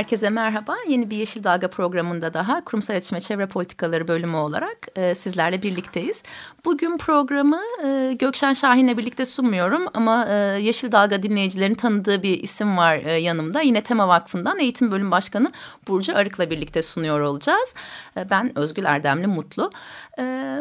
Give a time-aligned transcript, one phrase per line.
[0.00, 0.76] Herkese merhaba.
[0.88, 6.22] Yeni bir Yeşil Dalga programında daha Kurumsal İletişim Çevre Politikaları bölümü olarak e, sizlerle birlikteyiz.
[6.64, 12.76] Bugün programı e, Gökşen Şahin'le birlikte sunmuyorum ama e, Yeşil Dalga dinleyicilerin tanıdığı bir isim
[12.76, 13.60] var e, yanımda.
[13.60, 15.52] Yine Tema Vakfı'ndan Eğitim Bölüm Başkanı
[15.88, 17.74] Burcu Arık'la birlikte sunuyor olacağız.
[18.16, 19.70] E, ben Özgül Erdemli Mutlu.
[20.18, 20.56] E,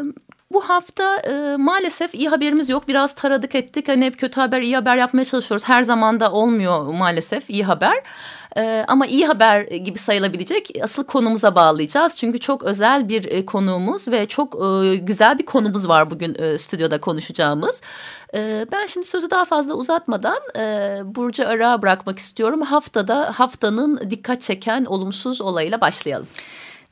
[0.52, 2.88] bu hafta e, maalesef iyi haberimiz yok.
[2.88, 3.88] Biraz taradık ettik.
[3.88, 5.68] Hani hep kötü haber, iyi haber yapmaya çalışıyoruz.
[5.70, 8.04] Her zaman da olmuyor maalesef iyi haber.
[8.58, 12.18] E, ama iyi haber gibi sayılabilecek asıl konumuza bağlayacağız.
[12.18, 16.58] Çünkü çok özel bir e, konuğumuz ve çok e, güzel bir konumuz var bugün e,
[16.58, 17.82] stüdyoda konuşacağımız.
[18.34, 22.62] E, ben şimdi sözü daha fazla uzatmadan e, Burcu Arığa bırakmak istiyorum.
[22.62, 26.28] Haftada haftanın dikkat çeken olumsuz olayıyla başlayalım.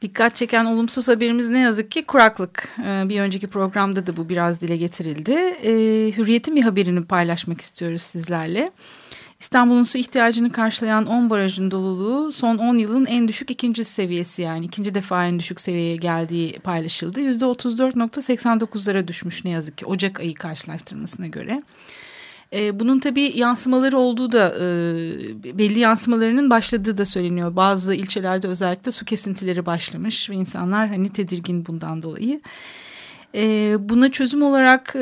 [0.01, 2.69] Dikkat çeken olumsuz haberimiz ne yazık ki kuraklık.
[2.79, 5.31] Ee, bir önceki programda da bu biraz dile getirildi.
[5.31, 5.71] Ee,
[6.17, 8.69] Hürriyet'in bir haberini paylaşmak istiyoruz sizlerle.
[9.39, 14.65] İstanbul'un su ihtiyacını karşılayan 10 barajın doluluğu son 10 yılın en düşük ikinci seviyesi yani
[14.65, 17.21] ikinci defa en düşük seviyeye geldiği paylaşıldı.
[17.21, 21.59] %34.89'lara düşmüş ne yazık ki Ocak ayı karşılaştırmasına göre.
[22.53, 24.63] E, bunun tabii yansımaları olduğu da e,
[25.57, 27.55] belli yansımalarının başladığı da söyleniyor.
[27.55, 32.41] Bazı ilçelerde özellikle su kesintileri başlamış ve insanlar hani tedirgin bundan dolayı.
[33.35, 34.99] E, buna çözüm olarak e,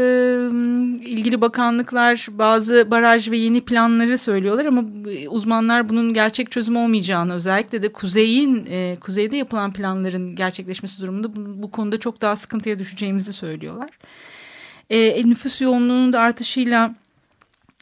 [1.06, 4.84] ilgili bakanlıklar bazı baraj ve yeni planları söylüyorlar ama
[5.30, 11.64] uzmanlar bunun gerçek çözüm olmayacağını özellikle de kuzeyin e, kuzeyde yapılan planların gerçekleşmesi durumunda bu,
[11.64, 13.90] bu konuda çok daha sıkıntıya düşeceğimizi söylüyorlar.
[14.90, 16.96] E, nüfus yoğunluğunun da artışıyla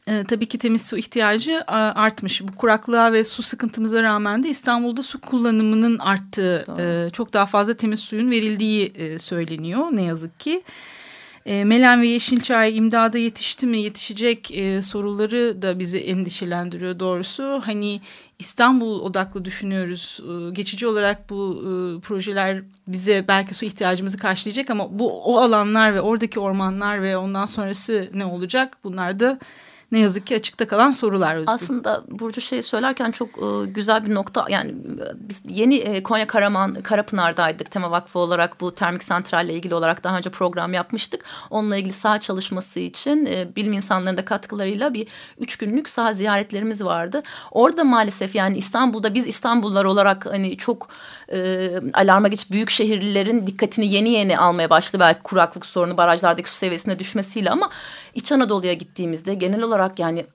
[0.08, 2.42] e, tabii ki temiz su ihtiyacı e, artmış.
[2.42, 7.74] Bu kuraklığa ve su sıkıntımıza rağmen de İstanbul'da su kullanımının arttığı, e, çok daha fazla
[7.74, 10.64] temiz suyun verildiği e, söyleniyor ne yazık ki.
[11.46, 17.62] E, Melen ve Yeşilçay imdada yetişti mi, yetişecek e, soruları da bizi endişelendiriyor doğrusu.
[17.66, 18.02] Hani
[18.40, 20.20] İstanbul odaklı düşünüyoruz.
[20.20, 25.94] E, geçici olarak bu e, projeler bize belki su ihtiyacımızı karşılayacak ama bu o alanlar
[25.94, 28.78] ve oradaki ormanlar ve ondan sonrası ne olacak?
[28.84, 29.40] Bunlar da
[29.94, 31.54] ne yazık ki açıkta kalan sorular Özgür.
[31.54, 34.76] Aslında Burcu şey söylerken çok e, güzel bir nokta yani e,
[35.16, 40.18] biz yeni e, Konya Karaman Karapınar'daydık tema vakfı olarak bu termik santralle ilgili olarak daha
[40.18, 41.26] önce program yapmıştık.
[41.50, 45.08] Onunla ilgili saha çalışması için e, bilim insanlarının da katkılarıyla bir
[45.40, 47.24] üç günlük saha ziyaretlerimiz vardı.
[47.52, 50.88] Orada maalesef yani İstanbul'da biz İstanbullular olarak hani çok
[51.34, 56.56] e, alarma geçip büyük şehirlilerin dikkatini yeni yeni almaya başladı belki kuraklık sorunu barajlardaki su
[56.56, 57.70] seviyesine düşmesiyle ama
[58.16, 60.26] İç Anadolu'ya gittiğimizde genel olarak yani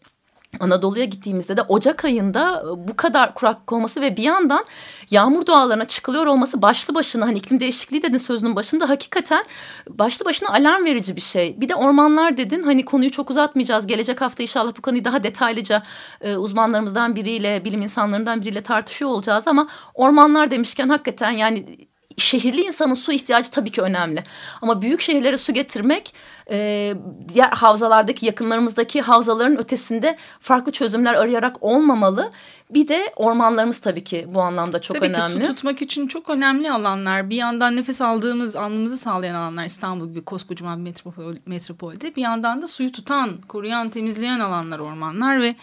[0.61, 4.65] Anadolu'ya gittiğimizde de Ocak ayında bu kadar kuraklık olması ve bir yandan
[5.11, 9.45] yağmur doğalarına çıkılıyor olması başlı başına hani iklim değişikliği dedin sözünün başında hakikaten
[9.89, 11.61] başlı başına alarm verici bir şey.
[11.61, 13.87] Bir de ormanlar dedin hani konuyu çok uzatmayacağız.
[13.87, 15.83] Gelecek hafta inşallah bu konuyu daha detaylıca
[16.21, 21.89] e, uzmanlarımızdan biriyle bilim insanlarından biriyle tartışıyor olacağız ama ormanlar demişken hakikaten yani
[22.19, 24.25] şehirli insanın su ihtiyacı tabii ki önemli.
[24.63, 26.15] Ama büyük şehirlere su getirmek
[26.51, 26.95] e,
[27.29, 32.33] diğer havzalardaki yakınlarımızdaki havzaların ötesinde farklı çözümler arayarak olmamalı.
[32.71, 35.23] Bir de ormanlarımız tabii ki bu anlamda çok tabii önemli.
[35.23, 37.31] Tabii ki su tutmak için çok önemli alanlar.
[37.31, 42.17] Bir yandan nefes aldığımız, alnımızı sağlayan alanlar İstanbul gibi koskocaman bir metropol, metropolde.
[42.17, 45.57] Bir yandan da suyu tutan, koruyan, temizleyen alanlar ormanlar ve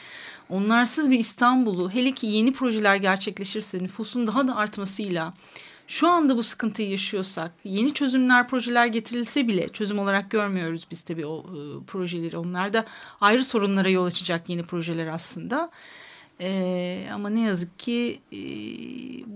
[0.49, 5.31] onlarsız bir İstanbul'u hele ki yeni projeler gerçekleşirse nüfusun daha da artmasıyla
[5.87, 11.25] şu anda bu sıkıntıyı yaşıyorsak yeni çözümler projeler getirilse bile çözüm olarak görmüyoruz biz tabii
[11.25, 12.37] o e, projeleri.
[12.37, 12.85] Onlar da
[13.21, 15.71] ayrı sorunlara yol açacak yeni projeler aslında.
[16.41, 18.39] Ee, ama ne yazık ki e,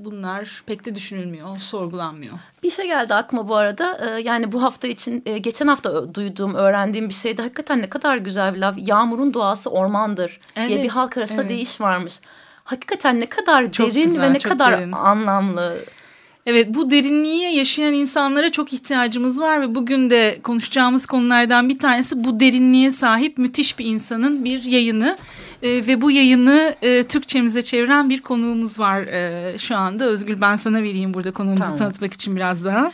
[0.06, 2.34] bunlar pek de düşünülmüyor, sorgulanmıyor.
[2.63, 4.00] Bir şey geldi aklıma bu arada.
[4.02, 7.42] Ee, yani bu hafta için e, geçen hafta duyduğum, öğrendiğim bir şeydi.
[7.42, 8.75] Hakikaten ne kadar güzel bir laf.
[8.78, 11.50] Yağmurun doğası ormandır evet, diye bir halk arasında evet.
[11.50, 12.19] deyiş varmış.
[12.63, 14.92] Hakikaten ne kadar çok derin güzel, ve ne kadar derin.
[14.92, 15.78] anlamlı.
[16.45, 22.24] Evet bu derinliğe yaşayan insanlara çok ihtiyacımız var ve bugün de konuşacağımız konulardan bir tanesi
[22.24, 25.18] bu derinliğe sahip müthiş bir insanın bir yayını
[25.63, 30.06] e, ve bu yayını e, Türkçemize çeviren bir konuğumuz var e, şu anda.
[30.06, 31.77] Özgül ben sana vereyim burada konuğumuzu tamam.
[31.77, 32.92] tanıtmak için biraz daha.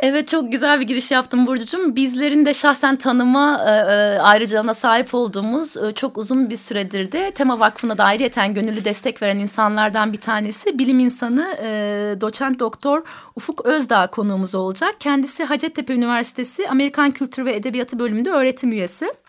[0.00, 1.96] Evet çok güzel bir giriş yaptım Burcu'cum.
[1.96, 7.30] Bizlerin de şahsen tanıma e, e, ayrıcalığına sahip olduğumuz e, çok uzun bir süredir de
[7.30, 11.68] Tema Vakfı'na da ayrıyeten gönüllü destek veren insanlardan bir tanesi bilim insanı e,
[12.20, 13.02] doçent doktor
[13.36, 14.94] Ufuk Özdağ konuğumuz olacak.
[15.00, 19.23] Kendisi Hacettepe Üniversitesi Amerikan Kültürü ve Edebiyatı bölümünde öğretim üyesi.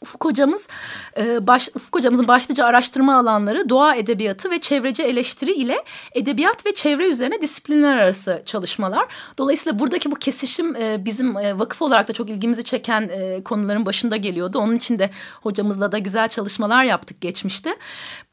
[0.00, 0.68] Ufuk hocamız
[1.16, 5.84] e, baş, Ufuk hocamızın başlıca araştırma alanları doğa edebiyatı ve çevreci eleştiri ile
[6.14, 9.06] edebiyat ve çevre üzerine disiplinler arası çalışmalar.
[9.38, 13.10] Dolayısıyla buradaki bu kesişim e, bizim e, vakıf olarak da çok ilgimizi çeken
[13.44, 14.58] konuların başında geliyordu.
[14.58, 15.10] Onun için de
[15.42, 17.76] hocamızla da güzel çalışmalar yaptık geçmişte.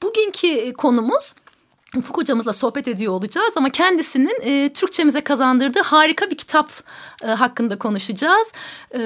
[0.03, 1.33] Bugünkü konumuz
[1.95, 6.71] Ufuk hocamızla sohbet ediyor olacağız ama kendisinin e, Türkçemize kazandırdığı harika bir kitap
[7.23, 8.51] e, hakkında konuşacağız.
[8.95, 8.99] E,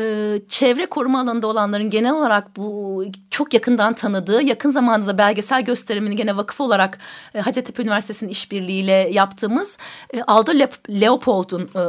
[0.47, 6.15] çevre koruma alanında olanların genel olarak bu çok yakından tanıdığı, yakın zamanda da belgesel gösterimini
[6.15, 6.99] gene vakıf olarak
[7.33, 9.77] e, Hacettepe Üniversitesi'nin işbirliğiyle yaptığımız
[10.13, 10.51] e, Aldo
[10.89, 11.81] Leopold'un e,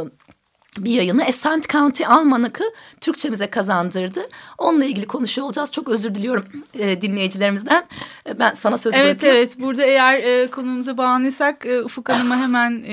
[0.78, 2.64] bir yayını Ascent County Almanak'ı
[3.00, 4.28] Türkçemize kazandırdı.
[4.58, 5.72] Onunla ilgili konuşuyor olacağız.
[5.72, 6.44] Çok özür diliyorum
[6.75, 7.87] e, dinleyicilerimizden.
[8.26, 9.38] E, ben sana söz evet, bırakıyorum.
[9.38, 12.93] Evet evet burada eğer e, konumuza bağlanırsak e, Ufuk Hanım'a hemen e,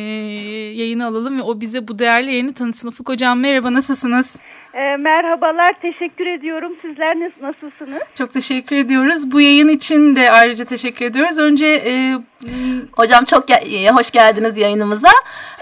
[0.75, 2.87] yayını alalım ve o bize bu değerli yayını tanıtsın.
[2.87, 4.35] Ufuk Hocam merhaba nasılsınız?
[4.77, 6.75] E, merhabalar, teşekkür ediyorum.
[6.81, 8.01] Sizler nasılsınız?
[8.17, 9.31] Çok teşekkür ediyoruz.
[9.31, 11.39] Bu yayın için de ayrıca teşekkür ediyoruz.
[11.39, 11.65] Önce...
[11.67, 12.13] E,
[12.97, 15.09] Hocam çok ge hoş geldiniz yayınımıza.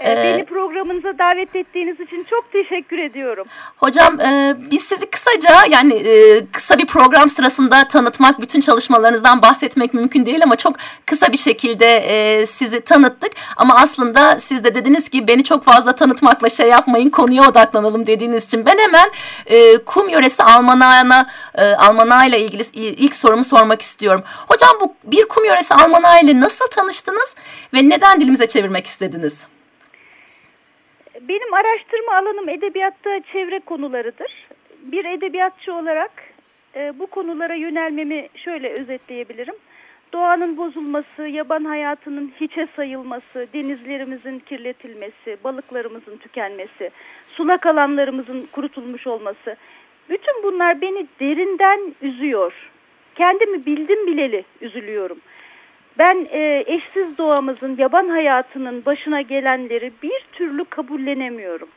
[0.04, 3.46] E, beni programınıza davet ettiğiniz için çok teşekkür ediyorum.
[3.76, 9.94] Hocam e, biz sizi kısaca yani e, kısa bir program sırasında tanıtmak, bütün çalışmalarınızdan bahsetmek
[9.94, 10.76] mümkün değil ama çok
[11.06, 13.32] kısa bir şekilde e, sizi tanıttık.
[13.56, 18.46] Ama aslında siz de dediniz ki beni çok fazla tanıtmakla şey yapmayın, konuya odaklanalım dediğiniz
[18.46, 19.05] için ben hemen
[19.46, 24.22] e, kum yöresi almanağına e, almanağıyla ilgili ilk sorumu sormak istiyorum.
[24.48, 27.34] Hocam bu bir kum yöresi almanağıyla nasıl tanıştınız
[27.74, 29.46] ve neden dilimize çevirmek istediniz?
[31.20, 34.46] Benim araştırma alanım edebiyatta çevre konularıdır.
[34.82, 36.10] Bir edebiyatçı olarak
[36.76, 39.54] e, bu konulara yönelmemi şöyle özetleyebilirim.
[40.12, 46.90] Doğanın bozulması, yaban hayatının hiçe sayılması, denizlerimizin kirletilmesi, balıklarımızın tükenmesi,
[47.36, 49.56] sulak alanlarımızın kurutulmuş olması.
[50.10, 52.52] Bütün bunlar beni derinden üzüyor.
[53.14, 55.18] Kendimi bildim bileli üzülüyorum.
[55.98, 61.68] Ben e, eşsiz doğamızın, yaban hayatının başına gelenleri bir türlü kabullenemiyorum.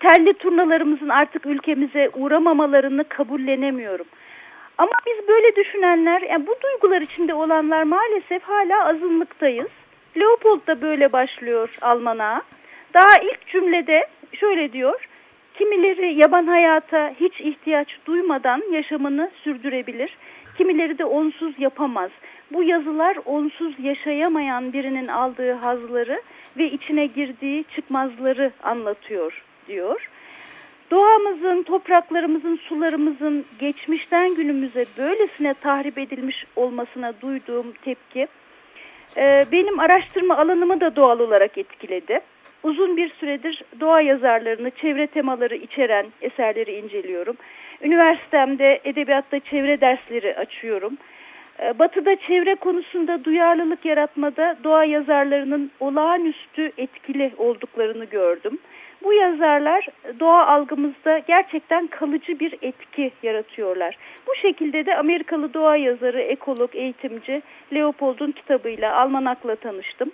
[0.00, 4.06] Telli turnalarımızın artık ülkemize uğramamalarını kabullenemiyorum.
[4.78, 9.68] Ama biz böyle düşünenler, yani bu duygular içinde olanlar maalesef hala azınlıktayız.
[10.16, 12.42] Leopold da böyle başlıyor Alman'a.
[12.94, 15.08] Daha ilk cümlede şöyle diyor.
[15.54, 20.16] Kimileri yaban hayata hiç ihtiyaç duymadan yaşamını sürdürebilir.
[20.56, 22.10] Kimileri de onsuz yapamaz.
[22.52, 26.22] Bu yazılar onsuz yaşayamayan birinin aldığı hazları
[26.56, 30.10] ve içine girdiği çıkmazları anlatıyor diyor.
[30.90, 38.26] Doğamızın, topraklarımızın, sularımızın geçmişten günümüze böylesine tahrip edilmiş olmasına duyduğum tepki
[39.16, 42.20] e, benim araştırma alanımı da doğal olarak etkiledi.
[42.62, 47.36] Uzun bir süredir doğa yazarlarını, çevre temaları içeren eserleri inceliyorum.
[47.82, 50.96] Üniversitemde edebiyatta çevre dersleri açıyorum.
[51.62, 58.58] E, batı'da çevre konusunda duyarlılık yaratmada doğa yazarlarının olağanüstü etkili olduklarını gördüm.
[59.04, 59.86] Bu yazarlar
[60.20, 63.96] doğa algımızda gerçekten kalıcı bir etki yaratıyorlar.
[64.26, 67.42] Bu şekilde de Amerikalı doğa yazarı, ekolog, eğitimci
[67.74, 70.10] Leopold'un kitabıyla, Almanak'la tanıştım.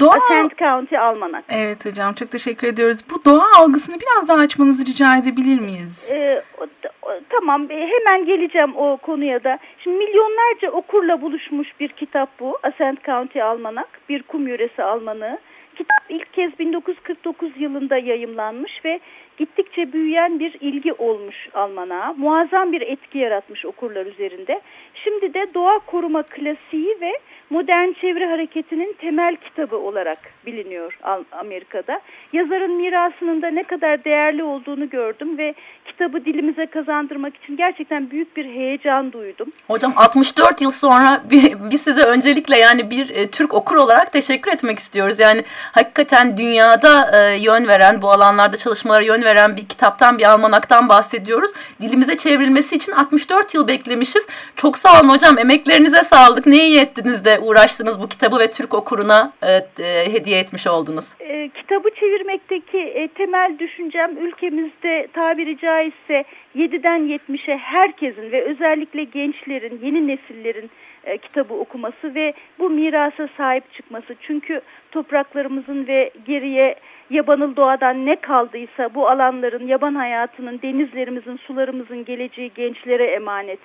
[0.00, 0.14] Doğa...
[0.14, 1.44] Ascent County Almanak.
[1.48, 2.98] Evet hocam çok teşekkür ediyoruz.
[3.10, 6.10] Bu doğa algısını biraz daha açmanızı rica edebilir miyiz?
[6.12, 6.66] Ee, o,
[7.02, 9.58] o, tamam e, hemen geleceğim o konuya da.
[9.84, 12.58] Şimdi milyonlarca okurla buluşmuş bir kitap bu.
[12.62, 13.88] Ascent County Almanak.
[14.08, 15.38] Bir kum yöresi almanı.
[15.78, 19.00] Kitap ilk kez 1949 yılında yayımlanmış ve
[19.38, 22.14] gittikçe büyüyen bir ilgi olmuş Alman'a.
[22.16, 24.60] Muazzam bir etki yaratmış okurlar üzerinde.
[24.94, 27.12] Şimdi de doğa koruma klasiği ve
[27.50, 30.98] modern çevre hareketinin temel kitabı olarak biliniyor
[31.32, 32.00] Amerika'da.
[32.32, 35.54] Yazarın mirasının da ne kadar değerli olduğunu gördüm ve
[35.84, 39.48] kitabı dilimize kazandırmak için gerçekten büyük bir heyecan duydum.
[39.66, 41.22] Hocam 64 yıl sonra
[41.70, 45.18] biz size öncelikle yani bir e, Türk okur olarak teşekkür etmek istiyoruz.
[45.18, 50.88] Yani hakikaten dünyada e, yön veren, bu alanlarda çalışmalara yön veren bir kitaptan, bir almanaktan
[50.88, 51.50] bahsediyoruz.
[51.80, 54.26] Dilimize çevrilmesi için 64 yıl beklemişiz.
[54.56, 56.46] Çok sağ olun hocam, emeklerinize sağlık.
[56.46, 59.52] Ne iyi ettiniz de uğraştınız bu kitabı ve Türk okuruna e,
[59.84, 61.14] e, hediye etmiş oldunuz.
[61.20, 66.24] E, kitabı çevirmekteki e, temel düşüncem ülkemizde tabiri caizse
[66.56, 70.70] 7'den 70'e herkesin ve özellikle gençlerin, yeni nesillerin
[71.04, 74.14] e, kitabı okuması ve bu mirasa sahip çıkması.
[74.20, 76.74] Çünkü topraklarımızın ve geriye
[77.10, 83.58] yabanıl doğadan ne kaldıysa bu alanların, yaban hayatının, denizlerimizin, sularımızın geleceği gençlere emanet.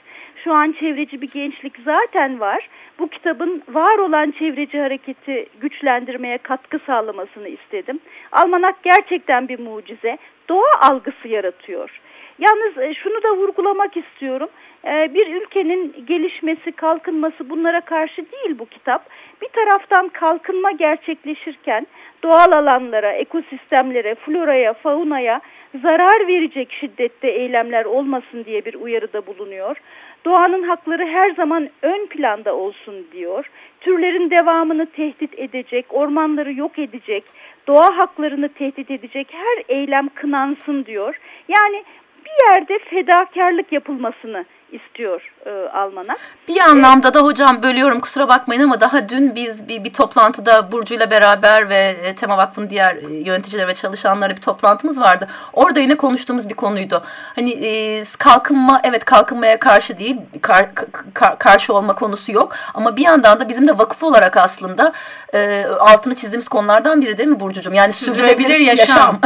[0.44, 2.70] Şu an çevreci bir gençlik zaten var.
[3.00, 8.00] Bu kitabın var olan çevreci hareketi güçlendirmeye katkı sağlamasını istedim.
[8.32, 10.18] Almanak gerçekten bir mucize.
[10.50, 12.02] Doğa algısı yaratıyor.
[12.40, 14.50] Yalnız e, şunu da vurgulamak istiyorum.
[14.86, 19.10] E, bir ülkenin gelişmesi, kalkınması bunlara karşı değil bu kitap.
[19.42, 21.88] Bir taraftan kalkınma gerçekleşirken
[22.24, 25.42] doğal alanlara, ekosistemlere, floraya, faunaya
[25.82, 29.78] zarar verecek şiddette eylemler olmasın diye bir uyarıda bulunuyor.
[30.26, 33.50] Doğanın hakları her zaman ön planda olsun diyor.
[33.82, 37.24] Türlerin devamını tehdit edecek, ormanları yok edecek,
[37.68, 41.20] doğa haklarını tehdit edecek her eylem kınansın diyor.
[41.48, 41.84] Yani
[42.26, 46.18] bir yerde fedakarlık yapılmasını istiyor e, Almanak.
[46.48, 51.12] Bir anlamda da hocam bölüyorum kusura bakmayın ama daha dün biz bir, bir toplantıda Burcu'yla
[51.12, 55.28] beraber ve e, Tema Vakfı'nın diğer e, yöneticileri ve çalışanları bir toplantımız vardı.
[55.54, 57.04] Orada yine konuştuğumuz bir konuydu.
[57.36, 60.70] Hani e, kalkınma evet kalkınmaya karşı değil kar,
[61.14, 64.94] kar, karşı olma konusu yok ama bir yandan da bizim de vakıf olarak aslında
[65.34, 67.74] e, altını çizdiğimiz konulardan biri değil mi Burcu'cum?
[67.74, 68.88] Yani sürdürülebilir yaşam.
[68.88, 69.20] yaşam.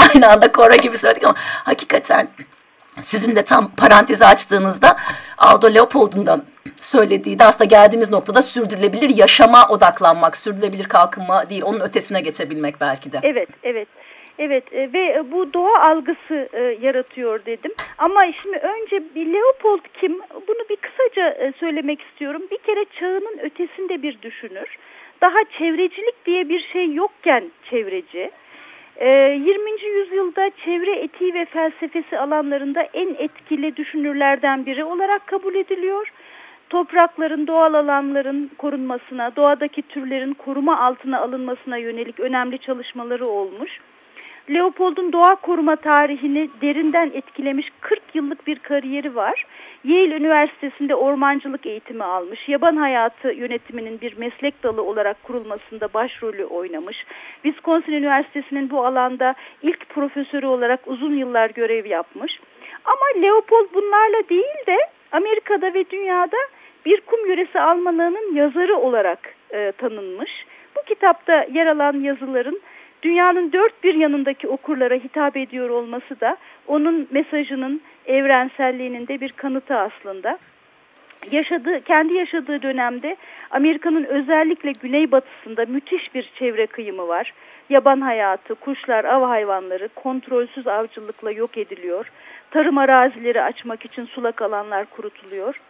[0.14, 1.34] Aynı anda Kora gibi söyledik ama
[1.64, 2.28] hakikaten
[3.02, 4.96] sizin de tam parantezi açtığınızda
[5.38, 6.40] Aldo Leopold'un da
[6.76, 13.12] söylediği de aslında geldiğimiz noktada sürdürülebilir yaşama odaklanmak, sürdürülebilir kalkınma değil, onun ötesine geçebilmek belki
[13.12, 13.20] de.
[13.22, 13.88] Evet, evet.
[14.38, 17.72] Evet e, ve e, bu doğa algısı e, yaratıyor dedim.
[17.98, 20.20] Ama şimdi önce bir Leopold kim?
[20.48, 22.42] Bunu bir kısaca söylemek istiyorum.
[22.50, 24.76] Bir kere çağının ötesinde bir düşünür.
[25.20, 28.30] Daha çevrecilik diye bir şey yokken çevreci.
[29.00, 29.06] 20.
[29.06, 30.15] Ee, yüzyılda çevre etiği
[31.36, 36.12] ve felsefesi alanlarında en etkili düşünürlerden biri olarak kabul ediliyor.
[36.70, 43.80] Toprakların, doğal alanların korunmasına, doğadaki türlerin koruma altına alınmasına yönelik önemli çalışmaları olmuş.
[44.50, 49.46] Leopold'un doğa koruma tarihini derinden etkilemiş 40 yıllık bir kariyeri var.
[49.86, 52.48] Yale Üniversitesi'nde ormancılık eğitimi almış.
[52.48, 57.04] Yaban hayatı yönetiminin bir meslek dalı olarak kurulmasında başrolü oynamış.
[57.42, 62.40] Wisconsin Üniversitesi'nin bu alanda ilk profesörü olarak uzun yıllar görev yapmış.
[62.84, 64.76] Ama Leopold bunlarla değil de
[65.12, 66.36] Amerika'da ve dünyada
[66.86, 70.30] bir kum yöresi Almanlığının yazarı olarak e, tanınmış.
[70.76, 72.60] Bu kitapta yer alan yazıların
[73.02, 79.76] dünyanın dört bir yanındaki okurlara hitap ediyor olması da onun mesajının evrenselliğinin de bir kanıtı
[79.76, 80.38] aslında.
[81.30, 83.16] Yaşadığı, kendi yaşadığı dönemde
[83.50, 87.32] Amerika'nın özellikle güneybatısında müthiş bir çevre kıyımı var.
[87.70, 92.10] Yaban hayatı, kuşlar, av hayvanları kontrolsüz avcılıkla yok ediliyor.
[92.50, 95.60] Tarım arazileri açmak için sulak alanlar kurutuluyor.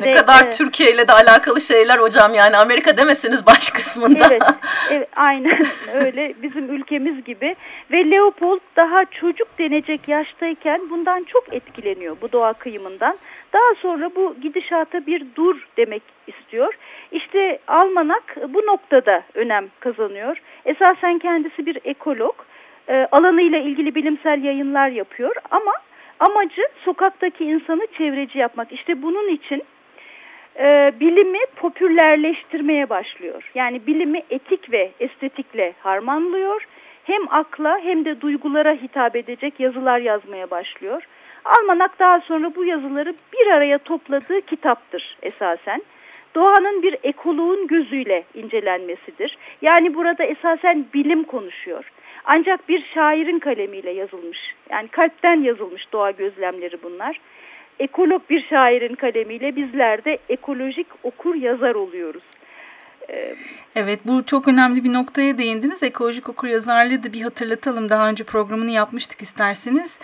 [0.00, 4.26] Ne Ve, kadar e, Türkiye ile de alakalı şeyler hocam yani Amerika demeseniz baş kısmında.
[4.30, 4.42] Evet,
[4.90, 5.60] evet aynen
[5.94, 7.56] öyle bizim ülkemiz gibi.
[7.92, 13.18] Ve Leopold daha çocuk denecek yaştayken bundan çok etkileniyor bu doğa kıyımından.
[13.52, 16.74] Daha sonra bu gidişata bir dur demek istiyor.
[17.12, 20.36] İşte Almanak bu noktada önem kazanıyor.
[20.64, 22.34] Esasen kendisi bir ekolog.
[22.88, 25.72] E, alanıyla ilgili bilimsel yayınlar yapıyor ama
[26.20, 28.72] amacı sokaktaki insanı çevreci yapmak.
[28.72, 29.62] İşte bunun için
[30.58, 33.50] e, bilimi popülerleştirmeye başlıyor.
[33.54, 36.66] Yani bilimi etik ve estetikle harmanlıyor.
[37.04, 41.02] Hem akla hem de duygulara hitap edecek yazılar yazmaya başlıyor.
[41.44, 45.82] Almanak daha sonra bu yazıları bir araya topladığı kitaptır esasen.
[46.34, 49.38] Doğanın bir ekoloğun gözüyle incelenmesidir.
[49.62, 51.92] Yani burada esasen bilim konuşuyor.
[52.24, 54.38] Ancak bir şairin kalemiyle yazılmış.
[54.70, 57.20] Yani kalpten yazılmış doğa gözlemleri bunlar
[57.78, 62.22] ekolog bir şairin kalemiyle bizler de ekolojik okur yazar oluyoruz.
[63.76, 65.82] Evet bu çok önemli bir noktaya değindiniz.
[65.82, 67.88] Ekolojik okur yazarlığı da bir hatırlatalım.
[67.88, 69.98] Daha önce programını yapmıştık isterseniz.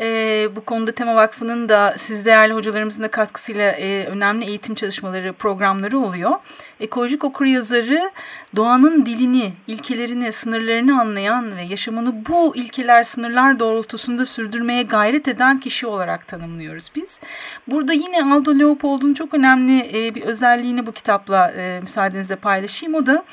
[0.00, 5.32] E, bu konuda Tema Vakfı'nın da siz değerli hocalarımızın da katkısıyla e, önemli eğitim çalışmaları,
[5.32, 6.32] programları oluyor.
[6.80, 8.10] Ekolojik okur yazarı
[8.56, 15.86] doğanın dilini, ilkelerini, sınırlarını anlayan ve yaşamını bu ilkeler, sınırlar doğrultusunda sürdürmeye gayret eden kişi
[15.86, 17.20] olarak tanımlıyoruz biz.
[17.66, 22.94] Burada yine Aldo Leopold'un çok önemli e, bir özelliğini bu kitapla e, müsaadenizle paylaşayım.
[22.94, 23.24] O da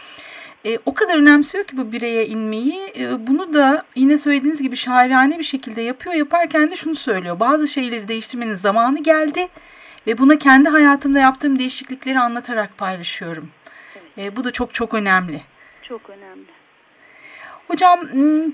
[0.66, 2.94] e, o kadar önemsiyor ki bu bireye inmeyi.
[2.98, 6.16] E, bunu da yine söylediğiniz gibi şairane bir şekilde yapıyor.
[6.16, 7.40] Yaparken de şunu söylüyor.
[7.40, 9.48] Bazı şeyleri değiştirmenin zamanı geldi
[10.08, 13.50] ve buna kendi hayatımda yaptığım değişiklikleri anlatarak paylaşıyorum.
[14.18, 15.42] E, bu da çok çok önemli.
[15.82, 16.50] Çok önemli.
[17.68, 18.00] Hocam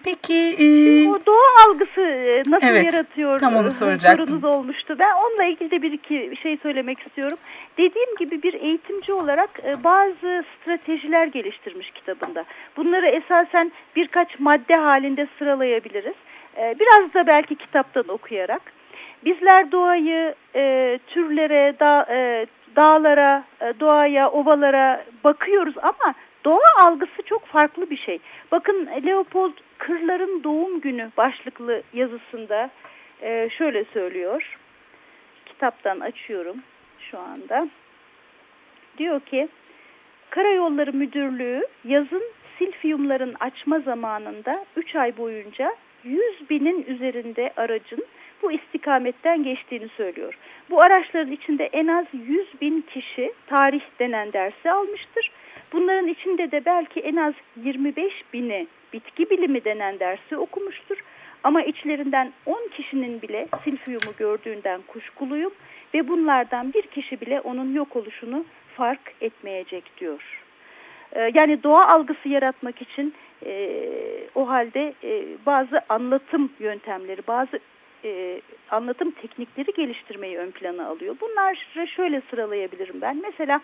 [0.04, 0.56] peki...
[0.60, 1.10] E...
[1.10, 4.28] O doğa algısı e, nasıl Evet, yaratıyor tam onu e, soracaktım.
[4.28, 4.94] sorunuz olmuştu.
[5.00, 7.38] Ben onunla ilgili de bir iki şey söylemek istiyorum.
[7.78, 12.46] Dediğim gibi bir eğitimci olarak e, bazı stratejiler geliştirmiş kitabında.
[12.78, 16.16] Bunları esasen birkaç madde halinde sıralayabiliriz.
[16.58, 18.62] Biraz da belki kitaptan okuyarak.
[19.26, 20.36] Bizler doğayı
[21.08, 22.06] türlere, da,
[22.76, 23.44] dağlara,
[23.80, 26.14] doğaya, ovalara bakıyoruz ama
[26.46, 28.20] doğa algısı çok farklı bir şey.
[28.52, 32.70] Bakın Leopold Kırların Doğum Günü başlıklı yazısında
[33.22, 34.58] e, şöyle söylüyor.
[35.46, 36.58] Kitaptan açıyorum
[37.12, 37.68] şu anda.
[38.98, 39.48] Diyor ki
[40.30, 42.24] Karayolları Müdürlüğü yazın
[42.58, 48.06] silfiyumların açma zamanında 3 ay boyunca 100 binin üzerinde aracın
[48.42, 50.38] bu istikametten geçtiğini söylüyor.
[50.70, 55.32] Bu araçların içinde en az 100 bin kişi tarih denen dersi almıştır.
[55.74, 60.98] Bunların içinde de belki en az 25 bini bitki bilimi denen dersi okumuştur.
[61.44, 65.52] Ama içlerinden 10 kişinin bile silfiyumu gördüğünden kuşkuluyum
[65.94, 68.46] ve bunlardan bir kişi bile onun yok oluşunu
[68.76, 70.22] fark etmeyecek diyor.
[71.14, 73.14] Ee, Yani doğa algısı yaratmak için
[73.46, 73.70] e,
[74.36, 77.60] o halde e, bazı anlatım yöntemleri, bazı
[78.06, 81.16] e, anlatım teknikleri geliştirmeyi ön plana alıyor.
[81.22, 83.22] Bunları şöyle sıralayabilirim ben.
[83.22, 83.60] Mesela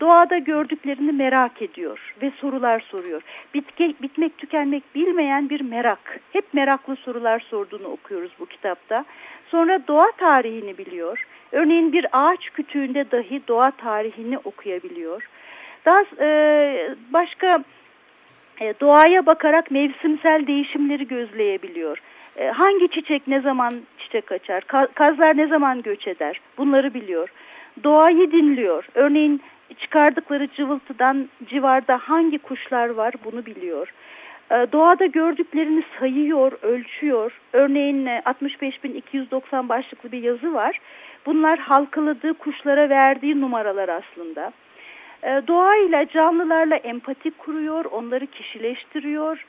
[0.00, 3.22] doğada gördüklerini merak ediyor ve sorular soruyor.
[3.54, 6.20] Bitke, bitmek tükenmek bilmeyen bir merak.
[6.32, 9.04] Hep meraklı sorular sorduğunu okuyoruz bu kitapta.
[9.48, 11.26] Sonra doğa tarihini biliyor.
[11.52, 15.28] Örneğin bir ağaç kütüğünde dahi doğa tarihini okuyabiliyor.
[15.84, 17.64] Daha e, başka
[18.60, 22.02] e, doğaya bakarak mevsimsel değişimleri gözleyebiliyor.
[22.36, 27.28] E, hangi çiçek ne zaman çiçek açar, ka- kazlar ne zaman göç eder bunları biliyor.
[27.84, 28.86] Doğayı dinliyor.
[28.94, 29.42] Örneğin
[29.74, 33.92] çıkardıkları cıvıltıdan civarda hangi kuşlar var bunu biliyor.
[34.50, 37.40] E, doğada gördüklerini sayıyor, ölçüyor.
[37.52, 40.80] Örneğin e, 65.290 başlıklı bir yazı var.
[41.26, 44.52] Bunlar halkaladığı kuşlara verdiği numaralar aslında.
[45.22, 49.46] E, doğayla, canlılarla empati kuruyor, onları kişileştiriyor,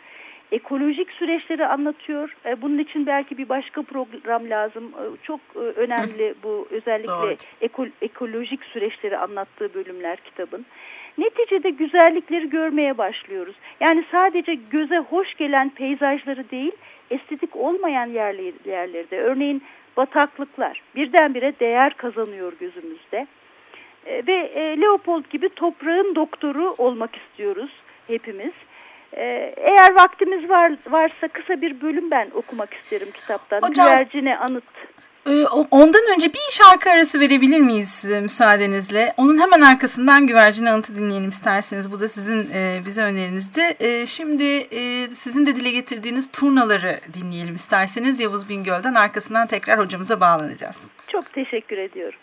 [0.52, 2.36] ekolojik süreçleri anlatıyor.
[2.46, 4.84] E, bunun için belki bir başka program lazım.
[4.84, 10.66] E, çok e, önemli bu özellikle eko, ekolojik süreçleri anlattığı bölümler kitabın.
[11.18, 13.56] Neticede güzellikleri görmeye başlıyoruz.
[13.80, 16.72] Yani sadece göze hoş gelen peyzajları değil,
[17.12, 19.22] estetik olmayan yerleri, yerleri de.
[19.22, 19.64] Örneğin
[19.98, 23.28] bataklıklar birdenbire değer kazanıyor gözümüzde.
[24.06, 27.72] E, ve e, Leopold gibi toprağın doktoru olmak istiyoruz
[28.08, 28.52] hepimiz.
[29.14, 33.62] E, eğer vaktimiz var varsa kısa bir bölüm ben okumak isterim kitaptan.
[33.62, 34.64] Hocam- Güvercine Anıt.
[35.28, 39.14] Ee, Ondan önce bir şarkı arası verebilir miyiz e, müsaadenizle?
[39.18, 41.92] Onun hemen arkasından Güvercin Anıt'ı dinleyelim isterseniz.
[41.92, 43.62] Bu da sizin e, bize önerinizdi.
[43.80, 48.20] E, şimdi e, sizin de dile getirdiğiniz turnaları dinleyelim isterseniz.
[48.20, 50.88] Yavuz Bingöl'den arkasından tekrar hocamıza bağlanacağız.
[51.08, 52.20] Çok teşekkür ediyorum.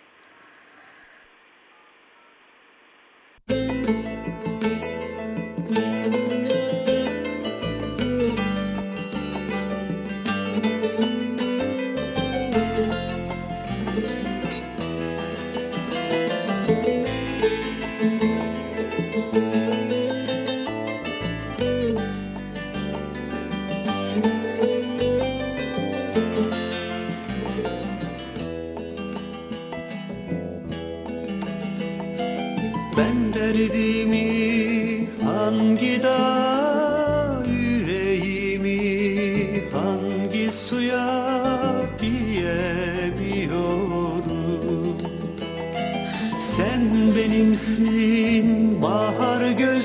[47.16, 48.82] Benimsin.
[48.82, 49.77] Bahar gözlüm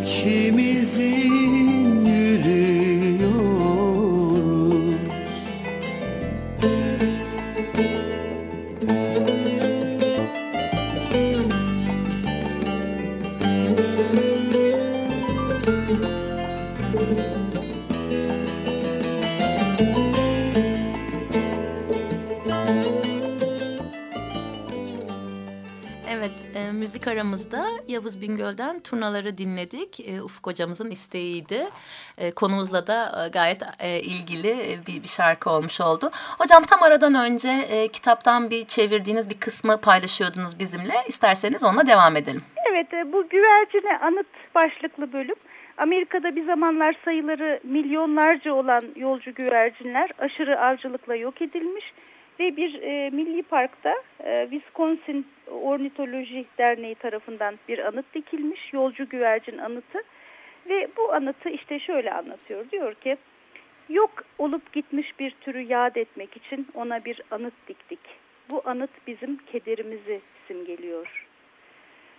[0.00, 1.19] ikimizin
[27.90, 30.08] Yavuz Bingöl'den turnaları dinledik.
[30.08, 31.66] E, Ufuk hocamızın isteğiydi.
[32.18, 36.10] E, konumuzla da e, gayet e, ilgili e, bir, bir şarkı olmuş oldu.
[36.38, 40.94] Hocam tam aradan önce e, kitaptan bir çevirdiğiniz bir kısmı paylaşıyordunuz bizimle.
[41.08, 42.42] İsterseniz onunla devam edelim.
[42.70, 45.36] Evet e, bu güvercine anıt başlıklı bölüm.
[45.78, 51.84] Amerika'da bir zamanlar sayıları milyonlarca olan yolcu güvercinler aşırı avcılıkla yok edilmiş
[52.40, 58.72] ve bir e, milli parkta e, Wisconsin Ornitoloji Derneği tarafından bir anıt dikilmiş.
[58.72, 59.98] Yolcu güvercin anıtı
[60.68, 62.70] ve bu anıtı işte şöyle anlatıyor.
[62.70, 63.16] Diyor ki
[63.88, 68.00] yok olup gitmiş bir türü yad etmek için ona bir anıt diktik.
[68.50, 71.26] Bu anıt bizim kederimizi simgeliyor.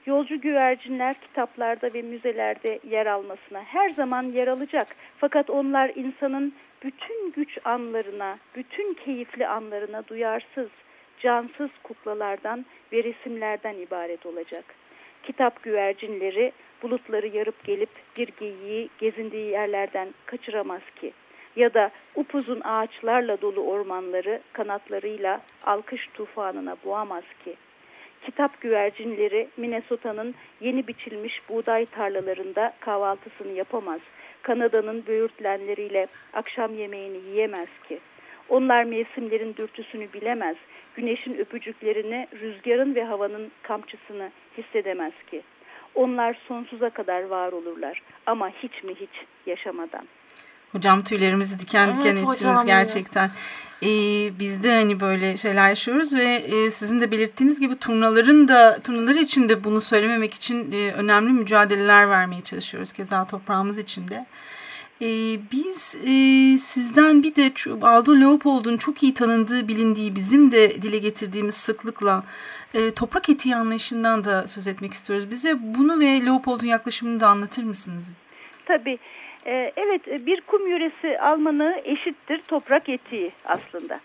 [0.06, 4.96] Yolcu güvercinler kitaplarda ve müzelerde yer almasına her zaman yer alacak.
[5.18, 10.70] Fakat onlar insanın bütün güç anlarına, bütün keyifli anlarına duyarsız,
[11.22, 14.66] cansız kuklalardan ve resimlerden ibaret olacak.
[15.24, 21.14] Kitap güvercinleri bulutları yarıp gelip bir geyiği gezindiği yerlerden kaçıramaz ki.
[21.56, 27.56] Ya da upuzun ağaçlarla dolu ormanları kanatlarıyla alkış tufanına boğamaz ki.
[28.26, 34.02] Kitap güvercinleri Minnesota'nın yeni biçilmiş buğday tarlalarında kahvaltısını yapamaz.
[34.42, 38.00] Kanada'nın böğürtlenleriyle akşam yemeğini yiyemez ki.
[38.50, 40.56] Onlar mevsimlerin dürtüsünü bilemez.
[40.96, 45.42] Güneşin öpücüklerini, rüzgarın ve havanın kamçısını hissedemez ki.
[45.96, 50.08] Onlar sonsuza kadar var olurlar ama hiç mi hiç yaşamadan.
[50.72, 52.64] Hocam tüylerimizi diken Evet, diken ettiniz hocam ya.
[52.64, 53.32] gerçekten.
[53.84, 53.88] Ee,
[54.40, 59.16] biz de hani böyle şeyler yaşıyoruz ve e, sizin de belirttiğiniz gibi turnaların da turnalar
[59.16, 62.92] için de bunu söylememek için e, önemli mücadeleler vermeye çalışıyoruz.
[62.92, 64.26] Keza toprağımız için de.
[65.02, 66.12] Ee, biz e,
[66.58, 72.24] sizden bir de Aldo Leopold'un çok iyi tanındığı, bilindiği, bizim de dile getirdiğimiz sıklıkla
[72.74, 75.32] e, toprak etiği anlayışından da söz etmek istiyoruz.
[75.32, 78.16] Bize bunu ve Leopold'un yaklaşımını da anlatır mısınız?
[78.66, 79.00] Tabii.
[79.46, 84.00] Ee, evet bir kum yöresi Almanı eşittir toprak etiği aslında.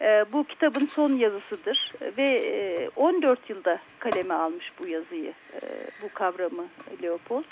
[0.00, 5.60] Ee, bu kitabın son yazısıdır ve e, 14 yılda kaleme almış bu yazıyı, e,
[6.02, 6.64] bu kavramı
[7.02, 7.44] Leopold.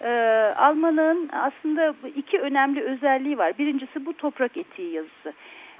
[0.00, 3.58] Ee, Almanın aslında iki önemli özelliği var.
[3.58, 5.32] Birincisi bu toprak etiği yazısı.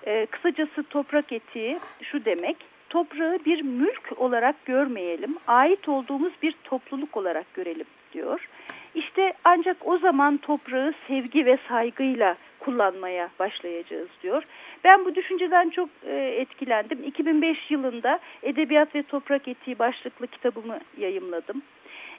[0.06, 2.56] Ee, kısacası toprak etiği şu demek,
[2.90, 8.48] toprağı bir mülk olarak görmeyelim, ait olduğumuz bir topluluk olarak görelim diyor.
[8.94, 14.42] İşte ancak o zaman toprağı sevgi ve saygıyla kullanmaya başlayacağız diyor.
[14.84, 17.04] Ben bu düşünceden çok e, etkilendim.
[17.04, 21.62] 2005 yılında Edebiyat ve Toprak Etiği başlıklı kitabımı yayımladım.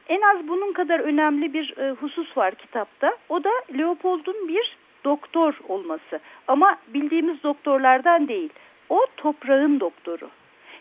[0.10, 3.17] En az bunun kadar önemli bir e, husus var kitapta.
[3.30, 6.20] O da Leopold'un bir doktor olması.
[6.48, 8.50] Ama bildiğimiz doktorlardan değil.
[8.89, 10.30] O toprağın doktoru.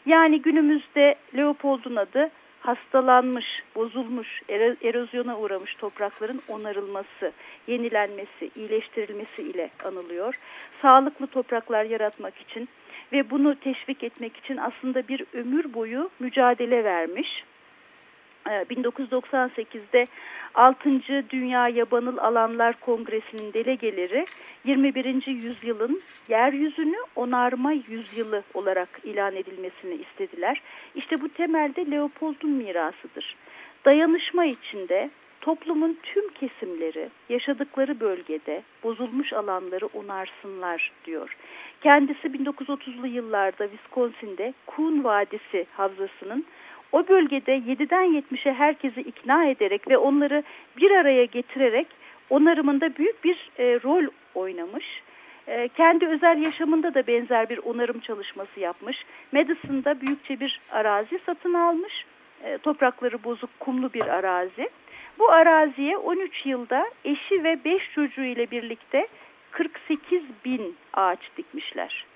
[0.07, 7.33] Yani günümüzde Leopold'un adı hastalanmış, bozulmuş, ero- erozyona uğramış toprakların onarılması,
[7.67, 10.35] yenilenmesi, iyileştirilmesi ile anılıyor.
[10.83, 12.69] Sağlıklı topraklar yaratmak için
[13.13, 17.45] ve bunu teşvik etmek için aslında bir ömür boyu mücadele vermiş.
[18.47, 20.07] Ee, 1998'de
[20.55, 20.91] 6.
[21.31, 24.25] Dünya Yabanıl Alanlar Kongresi'nin delegeleri
[24.65, 25.27] 21.
[25.27, 30.63] yüzyılın yeryüzünü onarma yüzyılı olarak ilan edilmesini istediler.
[30.95, 33.37] İşte bu temelde Leopold'un mirasıdır.
[33.85, 41.37] Dayanışma içinde toplumun tüm kesimleri yaşadıkları bölgede bozulmuş alanları onarsınlar diyor.
[41.81, 46.47] Kendisi 1930'lu yıllarda Wisconsin'de Coon Vadisi Havzası'nın
[46.93, 50.43] o bölgede 7'den 70'e herkesi ikna ederek ve onları
[50.77, 51.87] bir araya getirerek
[52.31, 55.03] onarımında büyük bir e, rol oynamış.
[55.49, 59.05] E, kendi özel yaşamında da benzer bir onarım çalışması yapmış.
[59.33, 62.05] Madison'da büyükçe bir arazi satın almış.
[62.45, 64.71] E, toprakları bozuk kumlu bir arazi.
[65.19, 69.07] Bu araziye 13 yılda eşi ve 5 çocuğu ile birlikte
[69.51, 72.07] 48 bin ağaç dikmişler.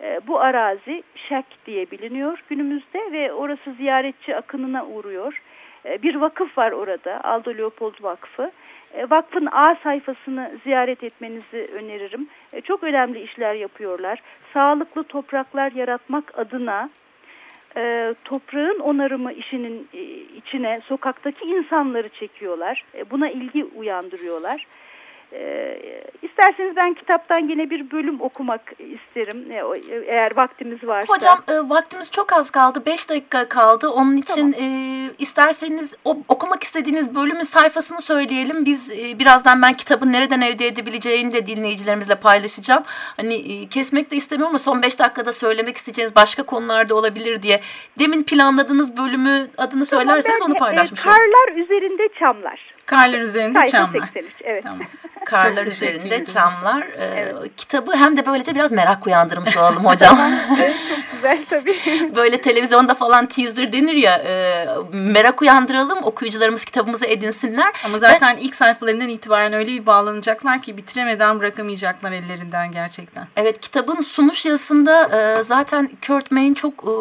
[0.00, 5.42] E, bu arazi Şek diye biliniyor günümüzde ve orası ziyaretçi akınına uğruyor.
[5.84, 8.50] E, bir vakıf var orada Aldo Leopold Vakfı.
[8.94, 12.28] E, vakfın A sayfasını ziyaret etmenizi öneririm.
[12.64, 14.22] Çok önemli işler yapıyorlar.
[14.52, 16.90] Sağlıklı topraklar yaratmak adına
[18.24, 19.88] toprağın onarımı işinin
[20.36, 22.84] içine sokaktaki insanları çekiyorlar.
[23.10, 24.66] Buna ilgi uyandırıyorlar.
[25.32, 25.78] E,
[26.22, 31.14] isterseniz ben kitaptan yine bir bölüm okumak isterim e, e, eğer vaktimiz varsa.
[31.14, 32.82] Hocam e, vaktimiz çok az kaldı.
[32.86, 33.88] Beş dakika kaldı.
[33.88, 34.70] Onun için tamam.
[34.70, 38.66] e, isterseniz o, okumak istediğiniz bölümün sayfasını söyleyelim.
[38.66, 42.82] Biz e, birazdan ben kitabın nereden elde edebileceğini de dinleyicilerimizle paylaşacağım.
[43.16, 47.60] Hani e, kesmek de istemiyorum ama son beş dakikada söylemek isteyeceğiniz başka konularda olabilir diye.
[47.98, 52.75] Demin planladığınız bölümü adını tamam, söylerseniz ben, onu paylaşmış e, Karlar üzerinde çamlar.
[52.86, 54.08] Karlar üzerinde Sayfa çamlar.
[54.14, 54.62] 83, evet.
[54.62, 54.80] Tamam.
[55.26, 56.82] Karlar üzerinde çamlar.
[56.82, 57.56] Ee, evet.
[57.56, 60.20] Kitabı hem de böylece biraz merak uyandırmış olalım hocam.
[60.60, 61.76] evet, çok güzel tabii.
[62.16, 67.72] Böyle televizyonda falan teaser denir ya e, merak uyandıralım okuyucularımız kitabımızı edinsinler.
[67.84, 73.26] Ama zaten ben, ilk sayfalarından itibaren öyle bir bağlanacaklar ki bitiremeden bırakamayacaklar ellerinden gerçekten.
[73.36, 76.92] Evet kitabın sunuş yazısında e, zaten Kurt Main çok e,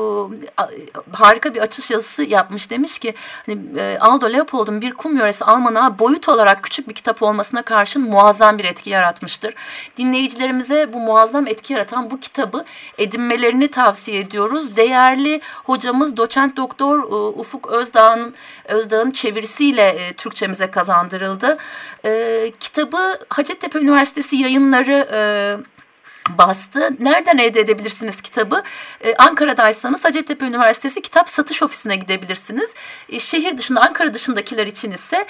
[1.12, 2.72] harika bir açış yazısı yapmış.
[2.72, 3.14] Demiş ki
[3.46, 5.46] hani, e, Aldo Leopold'un bir kum yöresi
[5.76, 9.54] Alman'a boyut olarak küçük bir kitap olmasına karşın muazzam bir etki yaratmıştır.
[9.98, 12.66] Dinleyicilerimize bu muazzam etki yaratan bu kitabı
[12.98, 14.76] edinmelerini tavsiye ediyoruz.
[14.76, 18.34] Değerli hocamız doçent doktor e, Ufuk Özdağ'ın
[18.66, 21.58] Özdağ'ın çevirisiyle e, Türkçemize kazandırıldı.
[22.06, 25.66] E, kitabı Hacettepe Üniversitesi yayınları
[26.30, 26.90] bastı.
[27.00, 28.64] Nereden elde edebilirsiniz kitabı?
[29.02, 32.74] Ee, Ankara'daysanız Hacettepe Üniversitesi Kitap Satış Ofisi'ne gidebilirsiniz.
[33.10, 35.28] Ee, şehir dışında, Ankara dışındakiler için ise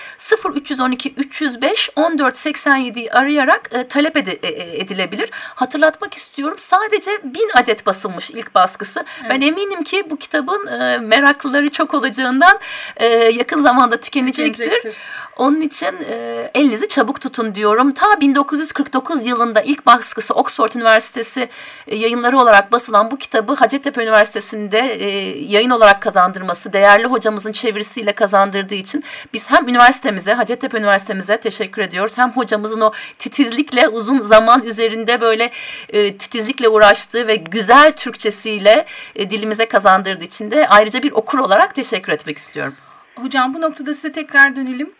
[0.56, 5.30] 0312 305 1487'yi arayarak e, talep ed e, e, edilebilir.
[5.34, 9.06] Hatırlatmak istiyorum sadece bin adet basılmış ilk baskısı.
[9.22, 9.30] Evet.
[9.30, 12.60] Ben eminim ki bu kitabın e, meraklıları çok olacağından
[12.98, 14.54] e, yakın zamanda tükenecektir.
[14.54, 14.96] tükenecektir.
[15.38, 17.92] Onun için e, elinizi çabuk tutun diyorum.
[17.92, 21.50] Ta 1949 yılında ilk baskısı Oxford Üniversitesi
[21.88, 25.10] e, yayınları olarak basılan bu kitabı Hacettepe Üniversitesi'nde e,
[25.46, 32.18] yayın olarak kazandırması, değerli hocamızın çevirisiyle kazandırdığı için biz hem üniversitemize, Hacettepe Üniversitemize teşekkür ediyoruz.
[32.18, 35.52] Hem hocamızın o titizlikle uzun zaman üzerinde böyle
[35.90, 41.76] e, titizlikle uğraştığı ve güzel Türkçesiyle e, dilimize kazandırdığı için de ayrıca bir okur olarak
[41.76, 42.76] teşekkür etmek istiyorum.
[43.16, 44.92] Hocam bu noktada size tekrar dönelim.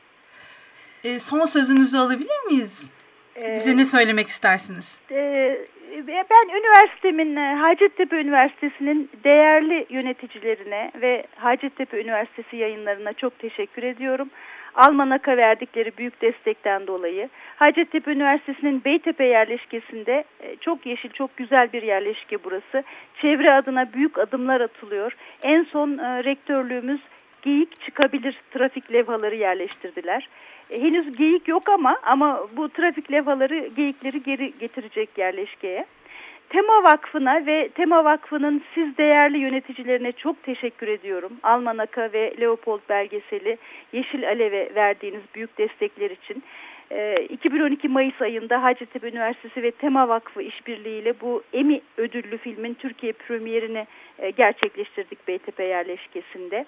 [1.06, 2.92] E, son sözünüzü alabilir miyiz?
[3.36, 5.00] Bize ee, ne söylemek istersiniz?
[5.12, 5.58] E,
[6.08, 14.30] ben üniversitemin, e, Hacettepe Üniversitesi'nin değerli yöneticilerine ve Hacettepe Üniversitesi yayınlarına çok teşekkür ediyorum.
[14.76, 17.30] Almanak'a verdikleri büyük destekten dolayı.
[17.56, 22.84] Hacettepe Üniversitesi'nin Beytepe yerleşkesinde e, çok yeşil, çok güzel bir yerleşke burası.
[23.22, 25.12] Çevre adına büyük adımlar atılıyor.
[25.44, 27.02] En son e, rektörlüğümüz
[27.42, 30.30] geyik çıkabilir trafik levhaları yerleştirdiler.
[30.72, 35.86] E, henüz geyik yok ama ama bu trafik levhaları geyikleri geri getirecek yerleşkeye.
[36.50, 41.32] Tema Vakfı'na ve Tema Vakfı'nın siz değerli yöneticilerine çok teşekkür ediyorum.
[41.44, 43.58] Almanaka ve Leopold belgeseli
[43.94, 46.44] Yeşil Alev'e verdiğiniz büyük destekler için.
[47.30, 53.14] 2012 e, Mayıs ayında Hacettepe Üniversitesi ve Tema Vakfı işbirliğiyle bu Emmy ödüllü filmin Türkiye
[53.14, 53.88] premierini
[54.20, 56.66] e, gerçekleştirdik Beytepe yerleşkesinde.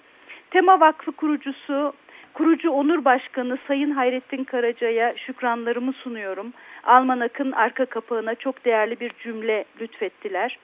[0.50, 1.92] Tema Vakfı kurucusu
[2.34, 6.52] Kurucu Onur Başkanı Sayın Hayrettin Karaca'ya şükranlarımı sunuyorum.
[6.84, 10.58] Almanak'ın arka kapağına çok değerli bir cümle lütfettiler.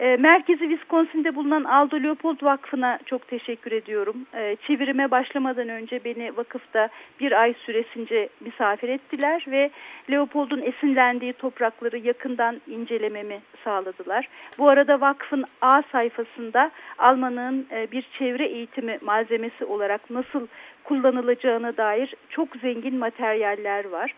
[0.00, 4.16] E, merkezi Wisconsin'de bulunan Aldo Leopold Vakfı'na çok teşekkür ediyorum.
[4.34, 6.88] E, çevirime başlamadan önce beni vakıfta
[7.20, 9.70] bir ay süresince misafir ettiler ve
[10.10, 14.28] Leopold'un esinlendiği toprakları yakından incelememi sağladılar.
[14.58, 20.46] Bu arada vakfın A sayfasında Alman'ın e, bir çevre eğitimi malzemesi olarak nasıl
[20.84, 24.14] kullanılacağına dair çok zengin materyaller var.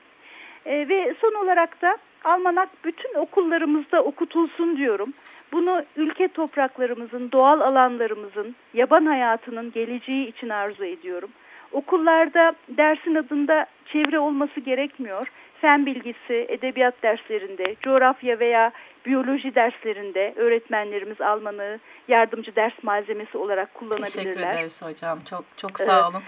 [0.67, 5.13] E, ve son olarak da Almanak bütün okullarımızda okutulsun diyorum.
[5.53, 11.31] Bunu ülke topraklarımızın, doğal alanlarımızın, yaban hayatının geleceği için arzu ediyorum.
[11.73, 15.33] Okullarda dersin adında çevre olması gerekmiyor.
[15.61, 18.73] Fen bilgisi, edebiyat derslerinde, coğrafya veya
[19.07, 24.25] biyoloji derslerinde öğretmenlerimiz Almanı yardımcı ders malzemesi olarak kullanabilirler.
[24.25, 25.19] Teşekkür ederiz hocam.
[25.31, 26.23] Çok çok sağ olun.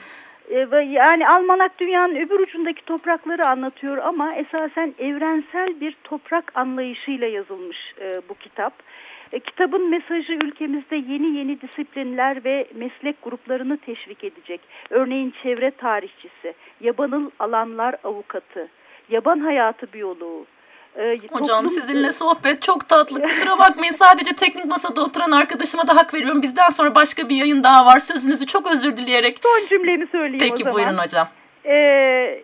[0.50, 7.94] Ee, yani Almanak dünyanın öbür ucundaki toprakları anlatıyor ama esasen evrensel bir toprak anlayışıyla yazılmış
[8.00, 8.72] e, bu kitap.
[9.32, 14.60] E, kitabın mesajı ülkemizde yeni yeni disiplinler ve meslek gruplarını teşvik edecek.
[14.90, 18.68] Örneğin çevre tarihçisi, yabanıl alanlar avukatı,
[19.08, 20.46] yaban hayatı biyoloğu,
[20.96, 21.68] ee, Hocam toplum...
[21.68, 23.22] sizinle sohbet çok tatlı.
[23.22, 26.42] Kusura bakmayın sadece teknik masada oturan arkadaşıma da hak veriyorum.
[26.42, 28.00] Bizden sonra başka bir yayın daha var.
[28.00, 29.38] Sözünüzü çok özür dileyerek.
[29.42, 30.72] Son cümlemi söyleyeyim Peki, o zaman.
[30.72, 31.28] Peki buyurun hocam.
[31.64, 32.42] Ee,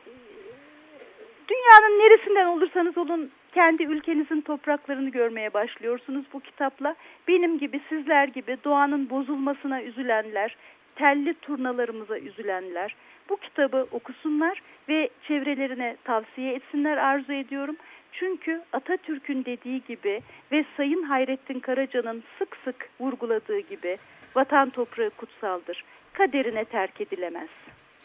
[1.49, 6.95] dünyanın neresinden olursanız olun kendi ülkenizin topraklarını görmeye başlıyorsunuz bu kitapla.
[7.29, 10.57] Benim gibi sizler gibi doğanın bozulmasına üzülenler,
[10.97, 12.95] telli turnalarımıza üzülenler
[13.29, 17.77] bu kitabı okusunlar ve çevrelerine tavsiye etsinler arzu ediyorum.
[18.13, 20.21] Çünkü Atatürk'ün dediği gibi
[20.53, 23.99] ve Sayın Hayrettin Karaca'nın sık sık vurguladığı gibi
[24.37, 25.85] vatan toprağı kutsaldır.
[26.13, 27.49] Kaderine terk edilemez.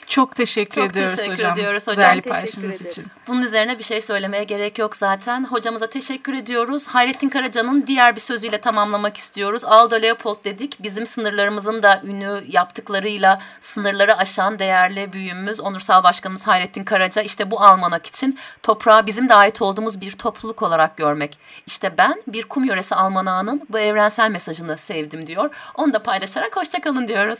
[0.07, 1.53] Çok teşekkür Çok ediyoruz teşekkür hocam.
[1.53, 1.97] ediyoruz hocam.
[1.97, 3.05] Değerli paylaşımınız için.
[3.27, 5.45] Bunun üzerine bir şey söylemeye gerek yok zaten.
[5.45, 6.87] Hocamıza teşekkür ediyoruz.
[6.87, 9.65] Hayrettin Karaca'nın diğer bir sözüyle tamamlamak istiyoruz.
[9.65, 10.83] Aldo Leopold dedik.
[10.83, 17.21] Bizim sınırlarımızın da ünlü yaptıklarıyla sınırları aşan değerli büyüğümüz, onursal başkanımız Hayrettin Karaca.
[17.21, 21.39] İşte bu almanak için toprağı bizim de ait olduğumuz bir topluluk olarak görmek.
[21.67, 25.49] İşte ben bir kum yöresi almanağının bu evrensel mesajını sevdim diyor.
[25.75, 27.39] Onu da paylaşarak hoşçakalın diyoruz.